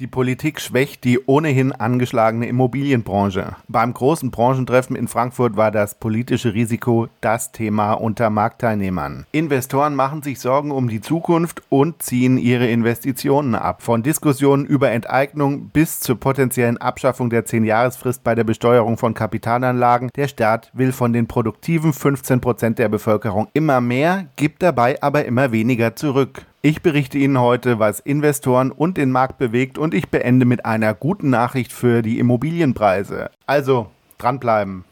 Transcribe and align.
Die 0.00 0.08
Politik 0.08 0.60
schwächt 0.60 1.04
die 1.04 1.20
ohnehin 1.24 1.70
angeschlagene 1.70 2.48
Immobilienbranche. 2.48 3.54
Beim 3.68 3.94
großen 3.94 4.32
Branchentreffen 4.32 4.96
in 4.96 5.06
Frankfurt 5.06 5.56
war 5.56 5.70
das 5.70 5.94
politische 5.94 6.52
Risiko 6.52 7.06
das 7.20 7.52
Thema 7.52 7.92
unter 7.92 8.28
Marktteilnehmern. 8.28 9.24
Investoren 9.30 9.94
machen 9.94 10.24
sich 10.24 10.40
Sorgen 10.40 10.72
um 10.72 10.88
die 10.88 11.00
Zukunft 11.00 11.62
und 11.68 12.02
ziehen 12.02 12.38
ihre 12.38 12.66
Investitionen 12.66 13.54
ab. 13.54 13.82
Von 13.82 14.02
Diskussionen 14.02 14.66
über 14.66 14.90
Enteignung 14.90 15.68
bis 15.68 16.00
zur 16.00 16.18
potenziellen 16.18 16.78
Abschaffung 16.78 17.30
der 17.30 17.46
10-Jahresfrist 17.46 18.24
bei 18.24 18.34
der 18.34 18.42
Besteuerung 18.42 18.98
von 18.98 19.14
Kapitalanlagen. 19.14 20.10
Der 20.16 20.26
Staat 20.26 20.72
will 20.72 20.90
von 20.90 21.12
den 21.12 21.28
produktiven 21.28 21.92
15 21.92 22.40
Prozent 22.40 22.80
der 22.80 22.88
Bevölkerung 22.88 23.46
immer 23.52 23.80
mehr, 23.80 24.26
gibt 24.34 24.64
dabei 24.64 25.00
aber 25.00 25.24
immer 25.24 25.52
weniger 25.52 25.94
zurück. 25.94 26.46
Ich 26.66 26.80
berichte 26.80 27.18
Ihnen 27.18 27.38
heute, 27.38 27.78
was 27.78 28.00
Investoren 28.00 28.72
und 28.72 28.96
den 28.96 29.10
Markt 29.10 29.36
bewegt 29.36 29.76
und 29.76 29.92
ich 29.92 30.08
beende 30.08 30.46
mit 30.46 30.64
einer 30.64 30.94
guten 30.94 31.28
Nachricht 31.28 31.74
für 31.74 32.00
die 32.00 32.18
Immobilienpreise. 32.18 33.28
Also, 33.44 33.90
dranbleiben. 34.16 34.86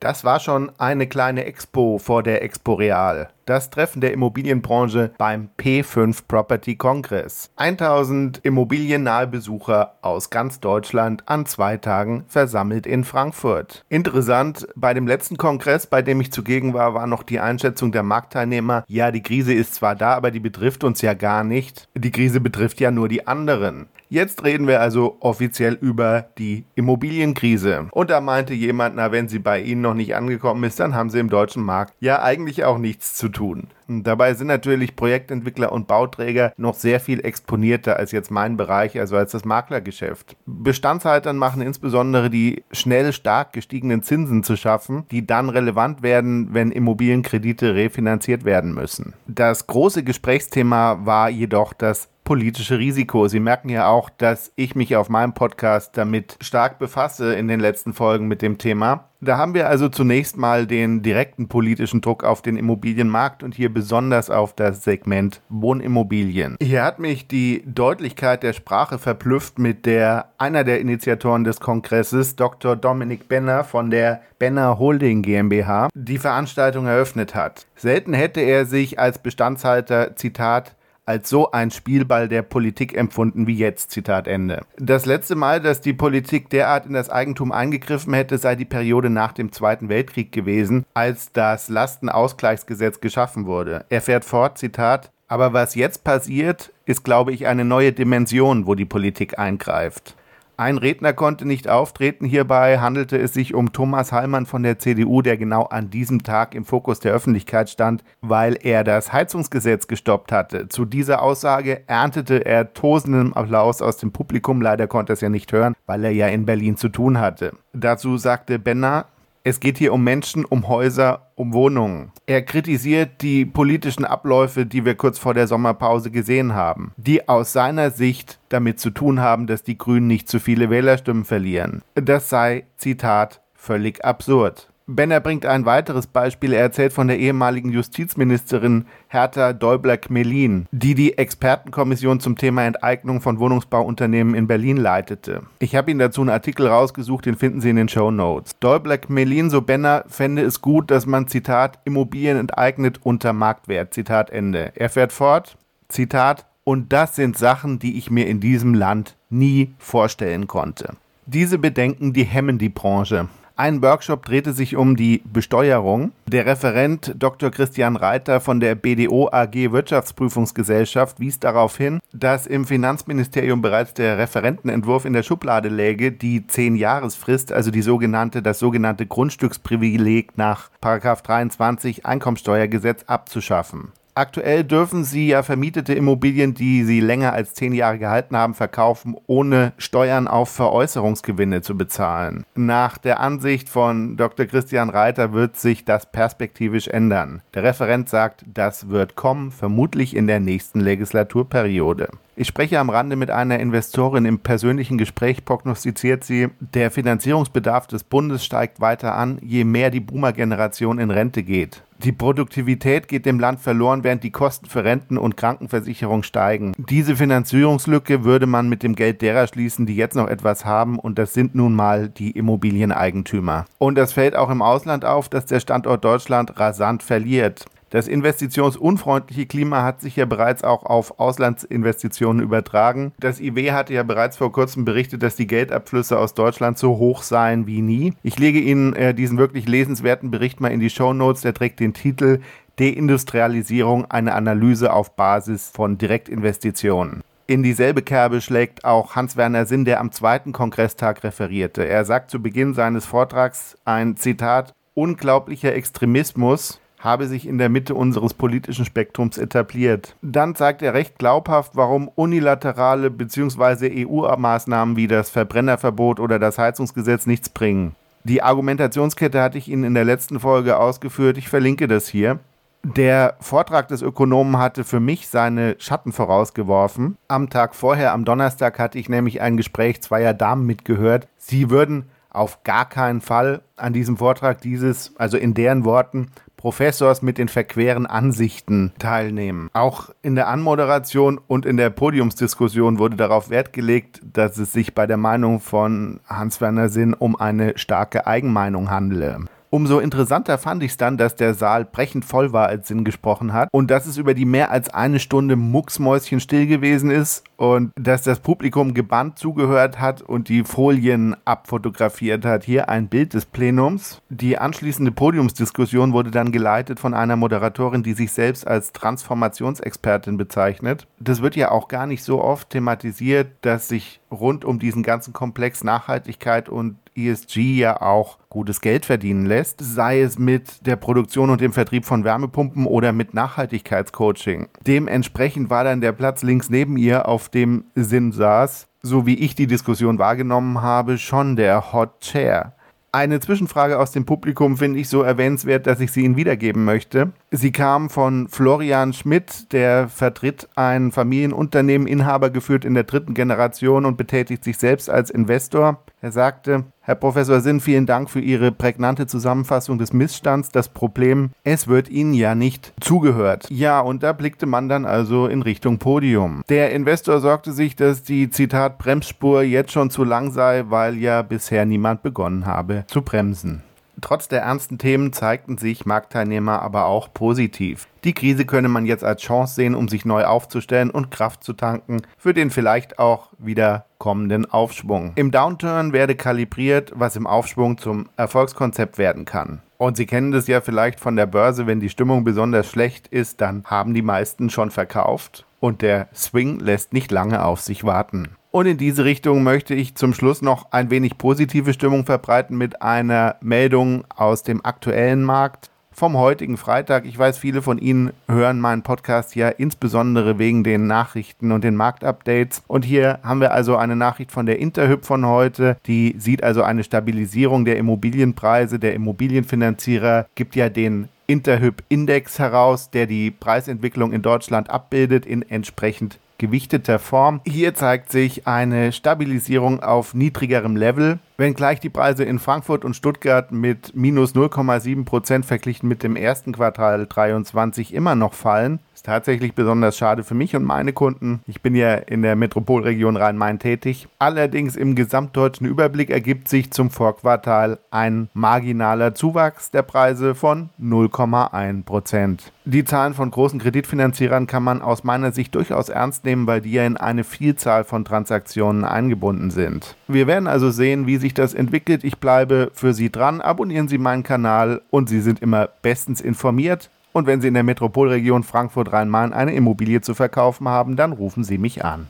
Das 0.00 0.22
war 0.22 0.38
schon 0.38 0.70
eine 0.76 1.06
kleine 1.06 1.46
Expo 1.46 1.96
vor 1.96 2.22
der 2.22 2.42
Expo 2.42 2.74
Real. 2.74 3.30
Das 3.44 3.70
Treffen 3.70 4.00
der 4.00 4.12
Immobilienbranche 4.12 5.10
beim 5.18 5.48
P5 5.58 6.28
Property 6.28 6.76
Congress. 6.76 7.50
1000 7.56 8.38
immobiliennahe 8.44 9.26
Besucher 9.26 9.94
aus 10.00 10.30
ganz 10.30 10.60
Deutschland 10.60 11.28
an 11.28 11.44
zwei 11.46 11.76
Tagen 11.76 12.24
versammelt 12.28 12.86
in 12.86 13.02
Frankfurt. 13.02 13.84
Interessant, 13.88 14.68
bei 14.76 14.94
dem 14.94 15.08
letzten 15.08 15.38
Kongress, 15.38 15.88
bei 15.88 16.02
dem 16.02 16.20
ich 16.20 16.30
zugegen 16.30 16.72
war, 16.72 16.94
war 16.94 17.08
noch 17.08 17.24
die 17.24 17.40
Einschätzung 17.40 17.90
der 17.90 18.04
Marktteilnehmer, 18.04 18.84
ja, 18.86 19.10
die 19.10 19.22
Krise 19.22 19.52
ist 19.52 19.74
zwar 19.74 19.96
da, 19.96 20.14
aber 20.14 20.30
die 20.30 20.40
betrifft 20.40 20.84
uns 20.84 21.02
ja 21.02 21.14
gar 21.14 21.42
nicht. 21.42 21.88
Die 21.96 22.12
Krise 22.12 22.40
betrifft 22.40 22.80
ja 22.80 22.92
nur 22.92 23.08
die 23.08 23.26
anderen. 23.26 23.88
Jetzt 24.12 24.44
reden 24.44 24.66
wir 24.66 24.82
also 24.82 25.16
offiziell 25.20 25.72
über 25.80 26.26
die 26.36 26.66
Immobilienkrise. 26.74 27.88
Und 27.92 28.10
da 28.10 28.20
meinte 28.20 28.52
jemand, 28.52 28.94
na, 28.96 29.10
wenn 29.10 29.26
sie 29.26 29.38
bei 29.38 29.62
Ihnen 29.62 29.80
noch 29.80 29.94
nicht 29.94 30.14
angekommen 30.14 30.64
ist, 30.64 30.78
dann 30.78 30.94
haben 30.94 31.08
Sie 31.08 31.18
im 31.18 31.30
deutschen 31.30 31.62
Markt 31.62 31.94
ja 31.98 32.22
eigentlich 32.22 32.62
auch 32.64 32.76
nichts 32.76 33.14
zu 33.14 33.30
tun. 33.32 33.68
Dabei 33.88 34.34
sind 34.34 34.46
natürlich 34.46 34.96
Projektentwickler 34.96 35.72
und 35.72 35.86
Bauträger 35.86 36.52
noch 36.56 36.74
sehr 36.74 37.00
viel 37.00 37.24
exponierter 37.24 37.96
als 37.96 38.12
jetzt 38.12 38.30
mein 38.30 38.56
Bereich, 38.56 38.98
also 38.98 39.16
als 39.16 39.32
das 39.32 39.44
Maklergeschäft. 39.44 40.36
Bestandshaltern 40.46 41.36
machen 41.36 41.62
insbesondere 41.62 42.30
die 42.30 42.64
schnell 42.70 43.12
stark 43.12 43.52
gestiegenen 43.52 44.02
Zinsen 44.02 44.44
zu 44.44 44.56
schaffen, 44.56 45.04
die 45.10 45.26
dann 45.26 45.48
relevant 45.48 46.02
werden, 46.02 46.48
wenn 46.52 46.70
Immobilienkredite 46.70 47.74
refinanziert 47.74 48.44
werden 48.44 48.72
müssen. 48.72 49.14
Das 49.26 49.66
große 49.66 50.04
Gesprächsthema 50.04 51.00
war 51.04 51.28
jedoch 51.28 51.72
das 51.72 52.08
politische 52.24 52.78
Risiko. 52.78 53.28
Sie 53.28 53.40
merken 53.40 53.68
ja 53.68 53.88
auch, 53.88 54.10
dass 54.10 54.52
ich 54.56 54.74
mich 54.74 54.96
auf 54.96 55.08
meinem 55.08 55.34
Podcast 55.34 55.96
damit 55.96 56.36
stark 56.40 56.78
befasse 56.78 57.34
in 57.34 57.48
den 57.48 57.60
letzten 57.60 57.92
Folgen 57.92 58.28
mit 58.28 58.42
dem 58.42 58.58
Thema. 58.58 59.08
Da 59.20 59.38
haben 59.38 59.54
wir 59.54 59.68
also 59.68 59.88
zunächst 59.88 60.36
mal 60.36 60.66
den 60.66 61.02
direkten 61.02 61.46
politischen 61.46 62.00
Druck 62.00 62.24
auf 62.24 62.42
den 62.42 62.56
Immobilienmarkt 62.56 63.44
und 63.44 63.54
hier 63.54 63.72
besonders 63.72 64.30
auf 64.30 64.52
das 64.52 64.82
Segment 64.82 65.40
Wohnimmobilien. 65.48 66.56
Hier 66.60 66.82
hat 66.82 66.98
mich 66.98 67.28
die 67.28 67.62
Deutlichkeit 67.64 68.42
der 68.42 68.52
Sprache 68.52 68.98
verblüfft, 68.98 69.60
mit 69.60 69.86
der 69.86 70.32
einer 70.38 70.64
der 70.64 70.80
Initiatoren 70.80 71.44
des 71.44 71.60
Kongresses, 71.60 72.34
Dr. 72.34 72.74
Dominik 72.74 73.28
Benner 73.28 73.62
von 73.62 73.90
der 73.90 74.22
Benner 74.40 74.80
Holding 74.80 75.22
GmbH, 75.22 75.88
die 75.94 76.18
Veranstaltung 76.18 76.86
eröffnet 76.86 77.36
hat. 77.36 77.66
Selten 77.76 78.14
hätte 78.14 78.40
er 78.40 78.66
sich 78.66 78.98
als 78.98 79.18
Bestandshalter, 79.18 80.16
Zitat, 80.16 80.74
als 81.04 81.28
so 81.28 81.50
ein 81.50 81.70
Spielball 81.70 82.28
der 82.28 82.42
Politik 82.42 82.96
empfunden 82.96 83.46
wie 83.46 83.56
jetzt. 83.56 83.90
Zitat 83.90 84.26
Ende. 84.28 84.62
Das 84.76 85.06
letzte 85.06 85.34
Mal, 85.34 85.60
dass 85.60 85.80
die 85.80 85.92
Politik 85.92 86.50
derart 86.50 86.86
in 86.86 86.92
das 86.92 87.10
Eigentum 87.10 87.52
eingegriffen 87.52 88.14
hätte, 88.14 88.38
sei 88.38 88.54
die 88.54 88.64
Periode 88.64 89.10
nach 89.10 89.32
dem 89.32 89.52
Zweiten 89.52 89.88
Weltkrieg 89.88 90.32
gewesen, 90.32 90.84
als 90.94 91.32
das 91.32 91.68
Lastenausgleichsgesetz 91.68 93.00
geschaffen 93.00 93.46
wurde. 93.46 93.84
Er 93.88 94.00
fährt 94.00 94.24
fort, 94.24 94.58
Zitat, 94.58 95.10
aber 95.28 95.52
was 95.52 95.74
jetzt 95.74 96.04
passiert, 96.04 96.72
ist, 96.84 97.04
glaube 97.04 97.32
ich, 97.32 97.46
eine 97.46 97.64
neue 97.64 97.92
Dimension, 97.92 98.66
wo 98.66 98.74
die 98.74 98.84
Politik 98.84 99.38
eingreift. 99.38 100.14
Ein 100.56 100.78
Redner 100.78 101.12
konnte 101.12 101.46
nicht 101.46 101.68
auftreten. 101.68 102.26
Hierbei 102.26 102.78
handelte 102.78 103.18
es 103.18 103.32
sich 103.32 103.54
um 103.54 103.72
Thomas 103.72 104.12
Hallmann 104.12 104.46
von 104.46 104.62
der 104.62 104.78
CDU, 104.78 105.22
der 105.22 105.36
genau 105.36 105.64
an 105.64 105.90
diesem 105.90 106.22
Tag 106.22 106.54
im 106.54 106.64
Fokus 106.64 107.00
der 107.00 107.12
Öffentlichkeit 107.12 107.70
stand, 107.70 108.04
weil 108.20 108.56
er 108.62 108.84
das 108.84 109.12
Heizungsgesetz 109.12 109.86
gestoppt 109.86 110.30
hatte. 110.30 110.68
Zu 110.68 110.84
dieser 110.84 111.22
Aussage 111.22 111.82
erntete 111.88 112.44
er 112.44 112.74
tosenden 112.74 113.32
Applaus 113.32 113.80
aus 113.80 113.96
dem 113.96 114.12
Publikum. 114.12 114.60
Leider 114.60 114.86
konnte 114.86 115.12
er 115.12 115.14
es 115.14 115.20
ja 115.20 115.28
nicht 115.30 115.52
hören, 115.52 115.74
weil 115.86 116.04
er 116.04 116.12
ja 116.12 116.28
in 116.28 116.44
Berlin 116.44 116.76
zu 116.76 116.90
tun 116.90 117.18
hatte. 117.18 117.52
Dazu 117.72 118.18
sagte 118.18 118.58
Benner, 118.58 119.06
es 119.44 119.60
geht 119.60 119.78
hier 119.78 119.92
um 119.92 120.04
Menschen, 120.04 120.44
um 120.44 120.68
Häuser, 120.68 121.30
um 121.34 121.52
Wohnungen. 121.52 122.12
Er 122.26 122.42
kritisiert 122.42 123.22
die 123.22 123.44
politischen 123.44 124.04
Abläufe, 124.04 124.66
die 124.66 124.84
wir 124.84 124.94
kurz 124.94 125.18
vor 125.18 125.34
der 125.34 125.48
Sommerpause 125.48 126.10
gesehen 126.10 126.54
haben, 126.54 126.92
die 126.96 127.28
aus 127.28 127.52
seiner 127.52 127.90
Sicht 127.90 128.38
damit 128.48 128.78
zu 128.78 128.90
tun 128.90 129.20
haben, 129.20 129.46
dass 129.46 129.62
die 129.62 129.78
Grünen 129.78 130.06
nicht 130.06 130.28
zu 130.28 130.38
viele 130.38 130.70
Wählerstimmen 130.70 131.24
verlieren. 131.24 131.82
Das 131.94 132.28
sei, 132.28 132.66
Zitat, 132.76 133.40
völlig 133.54 134.04
absurd. 134.04 134.71
Benner 134.86 135.20
bringt 135.20 135.46
ein 135.46 135.64
weiteres 135.64 136.06
Beispiel. 136.06 136.52
Er 136.52 136.62
erzählt 136.62 136.92
von 136.92 137.08
der 137.08 137.18
ehemaligen 137.18 137.70
Justizministerin 137.70 138.86
Hertha 139.08 139.52
Däubler-Kmelin, 139.52 140.66
die 140.72 140.94
die 140.94 141.16
Expertenkommission 141.18 142.20
zum 142.20 142.36
Thema 142.36 142.64
Enteignung 142.64 143.20
von 143.20 143.38
Wohnungsbauunternehmen 143.38 144.34
in 144.34 144.46
Berlin 144.46 144.76
leitete. 144.76 145.42
Ich 145.58 145.76
habe 145.76 145.90
Ihnen 145.90 146.00
dazu 146.00 146.20
einen 146.20 146.30
Artikel 146.30 146.66
rausgesucht, 146.66 147.26
den 147.26 147.36
finden 147.36 147.60
Sie 147.60 147.70
in 147.70 147.76
den 147.76 147.88
Show 147.88 148.10
Notes. 148.10 148.58
Däubler-Kmelin, 148.60 149.50
so 149.50 149.62
Benner, 149.62 150.04
fände 150.08 150.42
es 150.42 150.60
gut, 150.60 150.90
dass 150.90 151.06
man, 151.06 151.28
Zitat, 151.28 151.78
Immobilien 151.84 152.36
enteignet 152.36 153.00
unter 153.02 153.32
Marktwert, 153.32 153.94
Zitat 153.94 154.30
Ende. 154.30 154.72
Er 154.74 154.90
fährt 154.90 155.12
fort, 155.12 155.56
Zitat, 155.88 156.46
und 156.64 156.92
das 156.92 157.16
sind 157.16 157.36
Sachen, 157.36 157.78
die 157.78 157.98
ich 157.98 158.10
mir 158.10 158.26
in 158.26 158.40
diesem 158.40 158.74
Land 158.74 159.16
nie 159.30 159.74
vorstellen 159.78 160.46
konnte. 160.46 160.94
Diese 161.26 161.58
Bedenken, 161.58 162.12
die 162.12 162.24
hemmen 162.24 162.58
die 162.58 162.68
Branche. 162.68 163.28
Ein 163.62 163.80
Workshop 163.80 164.24
drehte 164.24 164.52
sich 164.52 164.74
um 164.74 164.96
die 164.96 165.22
Besteuerung. 165.24 166.10
Der 166.26 166.46
Referent 166.46 167.14
Dr. 167.16 167.52
Christian 167.52 167.94
Reiter 167.94 168.40
von 168.40 168.58
der 168.58 168.74
BDO 168.74 169.28
AG 169.30 169.70
Wirtschaftsprüfungsgesellschaft 169.70 171.20
wies 171.20 171.38
darauf 171.38 171.76
hin, 171.76 172.00
dass 172.12 172.48
im 172.48 172.66
Finanzministerium 172.66 173.62
bereits 173.62 173.94
der 173.94 174.18
Referentenentwurf 174.18 175.04
in 175.04 175.12
der 175.12 175.22
Schublade 175.22 175.68
läge, 175.68 176.10
die 176.10 176.40
10-Jahresfrist, 176.40 177.52
also 177.52 177.70
die 177.70 177.82
sogenannte, 177.82 178.42
das 178.42 178.58
sogenannte 178.58 179.06
Grundstücksprivileg 179.06 180.36
nach 180.36 180.68
23 180.80 182.04
Einkommensteuergesetz 182.04 183.04
abzuschaffen. 183.04 183.92
Aktuell 184.14 184.62
dürfen 184.62 185.04
Sie 185.04 185.28
ja 185.28 185.42
vermietete 185.42 185.94
Immobilien, 185.94 186.52
die 186.52 186.84
Sie 186.84 187.00
länger 187.00 187.32
als 187.32 187.54
zehn 187.54 187.72
Jahre 187.72 187.98
gehalten 187.98 188.36
haben, 188.36 188.52
verkaufen, 188.52 189.16
ohne 189.26 189.72
Steuern 189.78 190.28
auf 190.28 190.50
Veräußerungsgewinne 190.50 191.62
zu 191.62 191.78
bezahlen. 191.78 192.44
Nach 192.54 192.98
der 192.98 193.20
Ansicht 193.20 193.70
von 193.70 194.18
Dr. 194.18 194.44
Christian 194.44 194.90
Reiter 194.90 195.32
wird 195.32 195.56
sich 195.56 195.86
das 195.86 196.12
perspektivisch 196.12 196.88
ändern. 196.88 197.40
Der 197.54 197.62
Referent 197.62 198.10
sagt, 198.10 198.44
das 198.52 198.90
wird 198.90 199.16
kommen, 199.16 199.50
vermutlich 199.50 200.14
in 200.14 200.26
der 200.26 200.40
nächsten 200.40 200.80
Legislaturperiode. 200.80 202.10
Ich 202.36 202.48
spreche 202.48 202.80
am 202.80 202.90
Rande 202.90 203.16
mit 203.16 203.30
einer 203.30 203.60
Investorin. 203.60 204.26
Im 204.26 204.40
persönlichen 204.40 204.98
Gespräch 204.98 205.44
prognostiziert 205.44 206.24
sie, 206.24 206.48
der 206.60 206.90
Finanzierungsbedarf 206.90 207.86
des 207.86 208.04
Bundes 208.04 208.44
steigt 208.44 208.80
weiter 208.80 209.14
an, 209.14 209.38
je 209.42 209.64
mehr 209.64 209.90
die 209.90 210.00
Boomer-Generation 210.00 210.98
in 210.98 211.10
Rente 211.10 211.42
geht. 211.42 211.82
Die 212.04 212.10
Produktivität 212.10 213.06
geht 213.06 213.26
dem 213.26 213.38
Land 213.38 213.60
verloren, 213.60 214.02
während 214.02 214.24
die 214.24 214.32
Kosten 214.32 214.66
für 214.66 214.82
Renten 214.82 215.16
und 215.16 215.36
Krankenversicherung 215.36 216.24
steigen. 216.24 216.72
Diese 216.76 217.14
Finanzierungslücke 217.14 218.24
würde 218.24 218.46
man 218.46 218.68
mit 218.68 218.82
dem 218.82 218.96
Geld 218.96 219.22
derer 219.22 219.46
schließen, 219.46 219.86
die 219.86 219.94
jetzt 219.94 220.16
noch 220.16 220.26
etwas 220.26 220.64
haben, 220.64 220.98
und 220.98 221.16
das 221.16 221.32
sind 221.32 221.54
nun 221.54 221.76
mal 221.76 222.08
die 222.08 222.32
Immobilieneigentümer. 222.32 223.66
Und 223.78 223.94
das 223.94 224.12
fällt 224.14 224.34
auch 224.34 224.50
im 224.50 224.62
Ausland 224.62 225.04
auf, 225.04 225.28
dass 225.28 225.46
der 225.46 225.60
Standort 225.60 226.04
Deutschland 226.04 226.58
rasant 226.58 227.04
verliert. 227.04 227.66
Das 227.92 228.08
investitionsunfreundliche 228.08 229.44
Klima 229.44 229.82
hat 229.82 230.00
sich 230.00 230.16
ja 230.16 230.24
bereits 230.24 230.64
auch 230.64 230.86
auf 230.86 231.20
Auslandsinvestitionen 231.20 232.42
übertragen. 232.42 233.12
Das 233.20 233.38
IW 233.38 233.72
hatte 233.72 233.92
ja 233.92 234.02
bereits 234.02 234.38
vor 234.38 234.50
kurzem 234.50 234.86
berichtet, 234.86 235.22
dass 235.22 235.36
die 235.36 235.46
Geldabflüsse 235.46 236.18
aus 236.18 236.32
Deutschland 236.32 236.78
so 236.78 236.96
hoch 236.96 237.22
seien 237.22 237.66
wie 237.66 237.82
nie. 237.82 238.14
Ich 238.22 238.38
lege 238.38 238.60
Ihnen 238.60 238.94
äh, 238.94 239.12
diesen 239.12 239.36
wirklich 239.36 239.68
lesenswerten 239.68 240.30
Bericht 240.30 240.58
mal 240.58 240.72
in 240.72 240.80
die 240.80 240.88
Show 240.88 241.12
Notes. 241.12 241.42
Der 241.42 241.52
trägt 241.52 241.80
den 241.80 241.92
Titel 241.92 242.40
Deindustrialisierung, 242.76 244.10
eine 244.10 244.32
Analyse 244.32 244.90
auf 244.90 245.14
Basis 245.14 245.68
von 245.68 245.98
Direktinvestitionen. 245.98 247.20
In 247.46 247.62
dieselbe 247.62 248.00
Kerbe 248.00 248.40
schlägt 248.40 248.86
auch 248.86 249.16
Hans-Werner 249.16 249.66
Sinn, 249.66 249.84
der 249.84 250.00
am 250.00 250.12
zweiten 250.12 250.52
Kongresstag 250.52 251.22
referierte. 251.24 251.86
Er 251.86 252.06
sagt 252.06 252.30
zu 252.30 252.40
Beginn 252.40 252.72
seines 252.72 253.04
Vortrags 253.04 253.76
ein 253.84 254.16
Zitat, 254.16 254.72
unglaublicher 254.94 255.74
Extremismus 255.74 256.80
habe 257.02 257.26
sich 257.26 257.46
in 257.46 257.58
der 257.58 257.68
Mitte 257.68 257.94
unseres 257.94 258.32
politischen 258.32 258.84
Spektrums 258.84 259.36
etabliert. 259.36 260.16
Dann 260.22 260.54
zeigt 260.54 260.82
er 260.82 260.94
recht 260.94 261.18
glaubhaft, 261.18 261.72
warum 261.74 262.08
unilaterale 262.08 263.10
bzw. 263.10 264.06
EU-Maßnahmen 264.06 264.96
wie 264.96 265.08
das 265.08 265.28
Verbrennerverbot 265.28 266.20
oder 266.20 266.38
das 266.38 266.58
Heizungsgesetz 266.58 267.26
nichts 267.26 267.48
bringen. 267.48 267.94
Die 268.24 268.42
Argumentationskette 268.42 269.42
hatte 269.42 269.58
ich 269.58 269.68
Ihnen 269.68 269.82
in 269.82 269.94
der 269.94 270.04
letzten 270.04 270.38
Folge 270.38 270.78
ausgeführt. 270.78 271.38
Ich 271.38 271.48
verlinke 271.48 271.88
das 271.88 272.06
hier. 272.06 272.38
Der 272.84 273.36
Vortrag 273.40 273.88
des 273.88 274.02
Ökonomen 274.02 274.58
hatte 274.58 274.84
für 274.84 275.00
mich 275.00 275.28
seine 275.28 275.76
Schatten 275.78 276.12
vorausgeworfen. 276.12 277.16
Am 277.28 277.48
Tag 277.48 277.74
vorher, 277.74 278.12
am 278.12 278.24
Donnerstag, 278.24 278.78
hatte 278.78 278.98
ich 278.98 279.08
nämlich 279.08 279.40
ein 279.40 279.56
Gespräch 279.56 280.02
zweier 280.02 280.34
Damen 280.34 280.66
mitgehört. 280.66 281.28
Sie 281.36 281.70
würden 281.70 282.06
auf 282.30 282.64
gar 282.64 282.88
keinen 282.88 283.20
Fall 283.20 283.62
an 283.76 283.92
diesem 283.92 284.16
Vortrag 284.16 284.60
dieses, 284.60 285.14
also 285.16 285.36
in 285.36 285.54
deren 285.54 285.84
Worten, 285.84 286.28
Professors 286.62 287.22
mit 287.22 287.38
den 287.38 287.48
verqueren 287.48 288.06
Ansichten 288.06 288.92
teilnehmen. 289.00 289.68
Auch 289.72 290.10
in 290.22 290.36
der 290.36 290.46
Anmoderation 290.46 291.40
und 291.48 291.66
in 291.66 291.76
der 291.76 291.90
Podiumsdiskussion 291.90 293.00
wurde 293.00 293.16
darauf 293.16 293.50
Wert 293.50 293.72
gelegt, 293.72 294.20
dass 294.22 294.58
es 294.58 294.72
sich 294.72 294.94
bei 294.94 295.08
der 295.08 295.16
Meinung 295.16 295.58
von 295.58 296.20
Hans-Werner 296.28 296.88
Sinn 296.88 297.14
um 297.14 297.34
eine 297.34 297.76
starke 297.78 298.28
Eigenmeinung 298.28 298.90
handele. 298.90 299.40
Umso 299.74 300.00
interessanter 300.00 300.58
fand 300.58 300.82
ich 300.82 300.90
es 300.90 300.96
dann, 300.98 301.16
dass 301.16 301.34
der 301.34 301.54
Saal 301.54 301.86
brechend 301.86 302.26
voll 302.26 302.52
war, 302.52 302.66
als 302.66 302.88
Sinn 302.88 303.04
gesprochen 303.04 303.54
hat 303.54 303.70
und 303.72 303.90
dass 303.90 304.04
es 304.04 304.18
über 304.18 304.34
die 304.34 304.44
mehr 304.44 304.70
als 304.70 304.92
eine 304.92 305.18
Stunde 305.18 305.56
mucksmäuschen 305.56 306.40
still 306.40 306.66
gewesen 306.66 307.10
ist 307.10 307.44
und 307.56 307.90
dass 307.98 308.20
das 308.22 308.40
Publikum 308.40 308.92
gebannt 308.92 309.38
zugehört 309.38 309.98
hat 309.98 310.20
und 310.20 310.50
die 310.50 310.64
Folien 310.64 311.34
abfotografiert 311.46 312.44
hat. 312.44 312.64
Hier 312.64 312.90
ein 312.90 313.08
Bild 313.08 313.32
des 313.32 313.46
Plenums. 313.46 314.20
Die 314.28 314.58
anschließende 314.58 315.10
Podiumsdiskussion 315.10 316.12
wurde 316.12 316.30
dann 316.30 316.52
geleitet 316.52 317.00
von 317.00 317.14
einer 317.14 317.36
Moderatorin, 317.36 318.02
die 318.02 318.12
sich 318.12 318.30
selbst 318.30 318.66
als 318.66 318.92
Transformationsexpertin 318.92 320.36
bezeichnet. 320.36 321.06
Das 321.18 321.40
wird 321.40 321.56
ja 321.56 321.70
auch 321.70 321.88
gar 321.88 322.06
nicht 322.06 322.24
so 322.24 322.44
oft 322.44 322.68
thematisiert, 322.68 323.48
dass 323.62 323.88
sich 323.88 324.20
rund 324.30 324.66
um 324.66 324.78
diesen 324.78 325.02
ganzen 325.02 325.32
Komplex 325.32 325.82
Nachhaltigkeit 325.82 326.68
und 326.68 326.96
ESG 327.16 327.78
ja 327.78 328.00
auch 328.00 328.38
gutes 328.48 328.80
Geld 328.80 329.06
verdienen 329.06 329.46
lässt, 329.46 329.80
sei 329.80 330.20
es 330.20 330.38
mit 330.38 330.86
der 330.86 330.96
Produktion 330.96 331.50
und 331.50 331.60
dem 331.60 331.72
Vertrieb 331.72 332.04
von 332.04 332.24
Wärmepumpen 332.24 332.86
oder 332.86 333.12
mit 333.12 333.34
Nachhaltigkeitscoaching. 333.34 334.68
Dementsprechend 334.86 335.70
war 335.70 335.84
dann 335.84 336.00
der 336.00 336.12
Platz 336.12 336.42
links 336.42 336.70
neben 336.70 336.96
ihr, 336.96 337.28
auf 337.28 337.48
dem 337.48 337.84
Sinn 337.94 338.32
saß, 338.32 338.88
so 339.02 339.26
wie 339.26 339.38
ich 339.38 339.54
die 339.54 339.66
Diskussion 339.66 340.18
wahrgenommen 340.18 340.82
habe, 340.82 341.18
schon 341.18 341.56
der 341.56 341.92
Hot 341.92 342.20
Chair. 342.20 342.74
Eine 343.10 343.40
Zwischenfrage 343.40 343.98
aus 343.98 344.10
dem 344.12 344.24
Publikum 344.24 344.78
finde 344.78 344.98
ich 344.98 345.08
so 345.08 345.22
erwähnenswert, 345.22 345.86
dass 345.86 346.00
ich 346.00 346.12
sie 346.12 346.22
Ihnen 346.22 346.36
wiedergeben 346.36 346.84
möchte. 346.84 347.32
Sie 347.54 347.70
kam 347.70 348.08
von 348.08 348.48
Florian 348.48 349.12
Schmidt, 349.12 349.74
der 349.74 350.08
vertritt 350.08 350.70
ein 350.74 351.12
Familienunternehmen, 351.12 352.06
Inhaber 352.06 352.48
geführt 352.48 352.86
in 352.86 352.94
der 352.94 353.04
dritten 353.04 353.34
Generation 353.34 354.06
und 354.06 354.16
betätigt 354.16 354.64
sich 354.64 354.78
selbst 354.78 355.10
als 355.10 355.28
Investor. 355.28 356.02
Er 356.22 356.32
sagte, 356.32 356.84
Herr 357.02 357.14
Professor 357.14 357.60
Sinn, 357.60 357.80
vielen 357.80 358.06
Dank 358.06 358.30
für 358.30 358.40
Ihre 358.40 358.72
prägnante 358.72 359.26
Zusammenfassung 359.26 359.98
des 359.98 360.14
Missstands. 360.14 360.70
Das 360.70 360.88
Problem, 360.88 361.50
es 361.62 361.88
wird 361.88 362.08
Ihnen 362.08 362.32
ja 362.32 362.54
nicht 362.54 362.94
zugehört. 363.00 363.66
Ja, 363.68 364.00
und 364.00 364.22
da 364.22 364.32
blickte 364.32 364.64
man 364.64 364.88
dann 364.88 365.04
also 365.04 365.46
in 365.46 365.60
Richtung 365.60 365.98
Podium. 365.98 366.62
Der 366.70 366.92
Investor 366.92 367.40
sorgte 367.40 367.72
sich, 367.72 367.96
dass 367.96 368.22
die 368.22 368.48
Zitat 368.48 368.96
Bremsspur 368.96 369.62
jetzt 369.62 369.92
schon 369.92 370.08
zu 370.08 370.24
lang 370.24 370.52
sei, 370.52 370.84
weil 370.88 371.18
ja 371.18 371.42
bisher 371.42 371.84
niemand 371.84 372.22
begonnen 372.22 372.64
habe 372.64 373.04
zu 373.08 373.20
bremsen. 373.20 373.82
Trotz 374.22 374.48
der 374.48 374.62
ernsten 374.62 374.96
Themen 374.96 375.32
zeigten 375.32 375.76
sich 375.76 376.06
Marktteilnehmer 376.06 376.80
aber 376.80 377.06
auch 377.06 377.34
positiv. 377.34 378.06
Die 378.24 378.32
Krise 378.32 378.64
könne 378.64 378.88
man 378.88 379.04
jetzt 379.04 379.24
als 379.24 379.42
Chance 379.42 379.74
sehen, 379.74 379.94
um 379.96 380.08
sich 380.08 380.24
neu 380.24 380.44
aufzustellen 380.44 381.10
und 381.10 381.30
Kraft 381.30 381.64
zu 381.64 381.72
tanken 381.74 382.22
für 382.38 382.54
den 382.54 382.70
vielleicht 382.70 383.18
auch 383.18 383.48
wieder 383.58 384.06
kommenden 384.18 384.70
Aufschwung. 384.70 385.32
Im 385.34 385.50
Downturn 385.50 386.12
werde 386.12 386.36
kalibriert, 386.36 387.12
was 387.16 387.34
im 387.34 387.48
Aufschwung 387.48 387.98
zum 387.98 388.28
Erfolgskonzept 388.36 389.18
werden 389.18 389.44
kann. 389.44 389.82
Und 389.98 390.16
Sie 390.16 390.26
kennen 390.26 390.52
das 390.52 390.68
ja 390.68 390.80
vielleicht 390.80 391.18
von 391.18 391.34
der 391.34 391.46
Börse, 391.46 391.86
wenn 391.88 392.00
die 392.00 392.08
Stimmung 392.08 392.44
besonders 392.44 392.88
schlecht 392.88 393.26
ist, 393.28 393.60
dann 393.60 393.84
haben 393.84 394.14
die 394.14 394.22
meisten 394.22 394.70
schon 394.70 394.92
verkauft 394.92 395.66
und 395.80 396.00
der 396.00 396.28
Swing 396.32 396.78
lässt 396.78 397.12
nicht 397.12 397.32
lange 397.32 397.64
auf 397.64 397.80
sich 397.80 398.04
warten. 398.04 398.56
Und 398.72 398.86
in 398.86 398.96
diese 398.96 399.26
Richtung 399.26 399.62
möchte 399.62 399.94
ich 399.94 400.14
zum 400.14 400.32
Schluss 400.32 400.62
noch 400.62 400.92
ein 400.92 401.10
wenig 401.10 401.36
positive 401.36 401.92
Stimmung 401.92 402.24
verbreiten 402.24 402.78
mit 402.78 403.02
einer 403.02 403.56
Meldung 403.60 404.24
aus 404.34 404.62
dem 404.62 404.82
aktuellen 404.82 405.44
Markt 405.44 405.90
vom 406.10 406.38
heutigen 406.38 406.78
Freitag. 406.78 407.26
Ich 407.26 407.38
weiß, 407.38 407.58
viele 407.58 407.82
von 407.82 407.98
Ihnen 407.98 408.32
hören 408.48 408.80
meinen 408.80 409.02
Podcast 409.02 409.54
ja 409.56 409.68
insbesondere 409.68 410.58
wegen 410.58 410.84
den 410.84 411.06
Nachrichten 411.06 411.70
und 411.70 411.84
den 411.84 411.96
Marktupdates. 411.96 412.82
Und 412.86 413.04
hier 413.04 413.40
haben 413.42 413.60
wir 413.60 413.72
also 413.72 413.96
eine 413.96 414.16
Nachricht 414.16 414.50
von 414.50 414.64
der 414.64 414.78
Interhyp 414.78 415.26
von 415.26 415.44
heute. 415.44 415.98
Die 416.06 416.34
sieht 416.38 416.64
also 416.64 416.82
eine 416.82 417.04
Stabilisierung 417.04 417.84
der 417.84 417.98
Immobilienpreise. 417.98 418.98
Der 418.98 419.12
Immobilienfinanzierer 419.12 420.46
gibt 420.54 420.76
ja 420.76 420.88
den 420.88 421.28
Interhyp-Index 421.46 422.58
heraus, 422.58 423.10
der 423.10 423.26
die 423.26 423.50
Preisentwicklung 423.50 424.32
in 424.32 424.40
Deutschland 424.40 424.88
abbildet 424.88 425.44
in 425.44 425.60
entsprechend 425.60 426.38
gewichteter 426.62 427.18
Form. 427.18 427.60
Hier 427.66 427.92
zeigt 427.92 428.30
sich 428.30 428.68
eine 428.68 429.10
Stabilisierung 429.10 430.00
auf 430.00 430.32
niedrigerem 430.32 430.94
Level, 430.94 431.40
wenngleich 431.62 432.00
die 432.00 432.10
Preise 432.10 432.42
in 432.42 432.58
Frankfurt 432.58 433.04
und 433.04 433.14
Stuttgart 433.14 433.70
mit 433.70 434.16
minus 434.16 434.54
0,7 434.54 435.24
Prozent 435.24 435.64
verglichen 435.64 436.08
mit 436.08 436.24
dem 436.24 436.34
ersten 436.34 436.72
Quartal 436.72 437.26
23 437.26 438.12
immer 438.12 438.34
noch 438.34 438.52
fallen 438.52 438.98
ist 439.22 439.26
tatsächlich 439.26 439.74
besonders 439.74 440.16
schade 440.16 440.42
für 440.42 440.54
mich 440.54 440.74
und 440.74 440.82
meine 440.82 441.12
Kunden. 441.12 441.60
Ich 441.66 441.80
bin 441.80 441.94
ja 441.94 442.14
in 442.14 442.42
der 442.42 442.56
Metropolregion 442.56 443.36
Rhein-Main 443.36 443.78
tätig. 443.78 444.26
Allerdings 444.40 444.96
im 444.96 445.14
gesamtdeutschen 445.14 445.86
Überblick 445.86 446.30
ergibt 446.30 446.66
sich 446.66 446.90
zum 446.90 447.08
Vorquartal 447.08 448.00
ein 448.10 448.48
marginaler 448.52 449.32
Zuwachs 449.34 449.92
der 449.92 450.02
Preise 450.02 450.56
von 450.56 450.90
0,1 451.00 452.04
Prozent. 452.04 452.72
Die 452.84 453.04
Zahlen 453.04 453.34
von 453.34 453.52
großen 453.52 453.78
Kreditfinanzierern 453.78 454.66
kann 454.66 454.82
man 454.82 455.02
aus 455.02 455.22
meiner 455.22 455.52
Sicht 455.52 455.72
durchaus 455.76 456.08
ernst 456.08 456.44
nehmen, 456.44 456.66
weil 456.66 456.80
die 456.80 456.90
ja 456.90 457.06
in 457.06 457.16
eine 457.16 457.44
Vielzahl 457.44 458.02
von 458.02 458.24
Transaktionen 458.24 459.04
eingebunden 459.04 459.70
sind. 459.70 460.16
Wir 460.26 460.48
werden 460.48 460.66
also 460.66 460.90
sehen, 460.90 461.28
wie 461.28 461.36
sich 461.52 461.54
das 461.54 461.74
entwickelt. 461.74 462.24
Ich 462.24 462.38
bleibe 462.38 462.90
für 462.94 463.12
Sie 463.12 463.30
dran. 463.30 463.60
Abonnieren 463.60 464.08
Sie 464.08 464.18
meinen 464.18 464.42
Kanal 464.42 465.02
und 465.10 465.28
Sie 465.28 465.40
sind 465.40 465.60
immer 465.60 465.88
bestens 466.00 466.40
informiert. 466.40 467.10
Und 467.32 467.46
wenn 467.46 467.60
Sie 467.60 467.68
in 467.68 467.74
der 467.74 467.82
Metropolregion 467.82 468.62
Frankfurt-Rhein-Main 468.62 469.52
eine 469.52 469.74
Immobilie 469.74 470.20
zu 470.20 470.34
verkaufen 470.34 470.88
haben, 470.88 471.16
dann 471.16 471.32
rufen 471.32 471.64
Sie 471.64 471.78
mich 471.78 472.04
an. 472.04 472.20